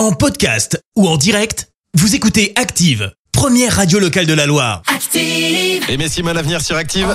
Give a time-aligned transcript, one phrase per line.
[0.00, 4.80] En podcast ou en direct, vous écoutez Active, première radio locale de la Loire.
[4.86, 5.84] Active.
[5.90, 7.14] Et Messi à venir sur Active.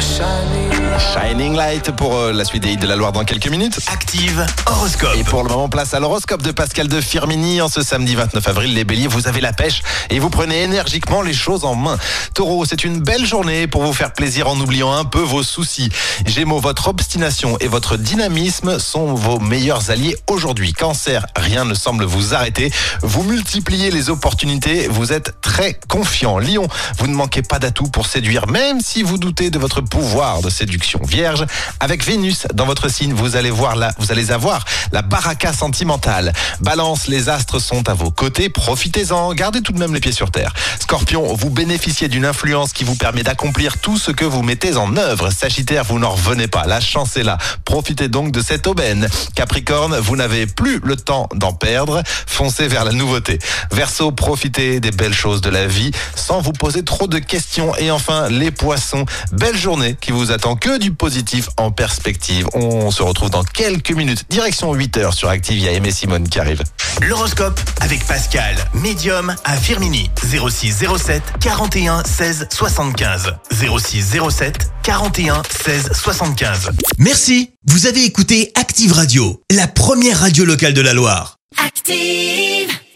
[0.00, 3.80] Shining Light pour euh, la suite des hits de la Loire dans quelques minutes.
[3.92, 5.14] Active horoscope.
[5.16, 7.60] Et pour le moment, place à l'horoscope de Pascal de Firmini.
[7.60, 11.20] En ce samedi 29 avril, les béliers, vous avez la pêche et vous prenez énergiquement
[11.20, 11.98] les choses en main.
[12.34, 15.90] Taureau, c'est une belle journée pour vous faire plaisir en oubliant un peu vos soucis.
[16.26, 20.72] Gémeaux, votre obstination et votre dynamisme sont vos meilleurs alliés aujourd'hui.
[20.72, 22.72] Cancer, rien ne semble vous arrêter.
[23.02, 26.38] Vous multipliez les opportunités, vous êtes très confiant.
[26.38, 30.40] Lion, vous ne manquez pas d'atouts pour séduire, même si vous doutez de votre pouvoir
[30.40, 31.00] de séduction.
[31.04, 31.44] Vierge,
[31.80, 36.32] avec Vénus dans votre signe, vous allez voir là, vous allez avoir la baraka sentimentale.
[36.60, 40.30] Balance, les astres sont à vos côtés, profitez-en, gardez tout de même les pieds sur
[40.30, 40.54] terre.
[40.80, 44.96] Scorpion, vous bénéficiez d'une influence qui vous permet d'accomplir tout ce que vous mettez en
[44.96, 45.30] œuvre.
[45.30, 47.36] Sagittaire, vous n'en revenez pas, la chance est là.
[47.64, 49.08] Profitez donc de cette aubaine.
[49.34, 53.38] Capricorne, vous n'avez plus le temps d'en perdre, foncez vers la nouveauté.
[53.72, 57.74] Verseau, profitez des belles choses de la vie sans vous poser trop de questions.
[57.76, 62.46] Et enfin, les poissons, belle journée qui vous attend que du positif en perspective.
[62.54, 64.24] On se retrouve dans quelques minutes.
[64.28, 66.62] Direction 8h sur Active, il y a Aimé Simone qui arrive.
[67.02, 70.10] L'horoscope avec Pascal, médium à Firmini.
[70.22, 73.34] 06 07 41 16 75.
[73.50, 76.70] 06 07 41 16 75.
[76.98, 77.50] Merci.
[77.66, 81.36] Vous avez écouté Active Radio, la première radio locale de la Loire.
[81.64, 82.80] Active.